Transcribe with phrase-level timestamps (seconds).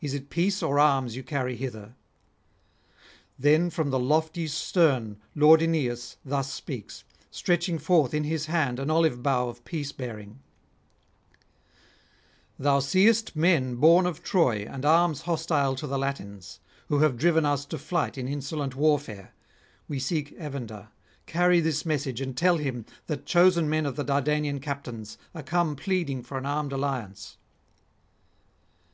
[0.00, 1.94] Is it peace or arms you carry hither?'
[3.38, 8.88] Then from the lofty stern lord Aeneas thus speaks, stretching forth in his hand an
[8.90, 10.40] olive bough of peace bearing:
[12.58, 17.44] 'Thou seest men born of Troy and arms hostile to the Latins, who have driven
[17.44, 19.34] us to flight in insolent warfare.
[19.86, 20.88] We seek Evander;
[21.26, 25.76] carry this message, and tell him that chosen men of the Dardanian captains are come
[25.76, 27.36] pleading for an armed alliance.'